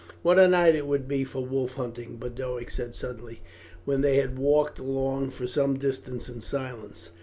[0.23, 3.39] "What a night it would be for wolf hunting!" Boduoc said suddenly,
[3.85, 7.11] when they had walked along for some distance in silence.